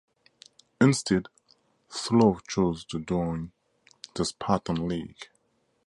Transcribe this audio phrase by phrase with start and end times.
[0.81, 1.27] Instead
[1.87, 3.51] Slough chose to join
[4.15, 5.27] the Spartan League.